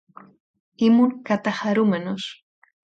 [0.75, 2.45] Ήμουν καταχαρούμενος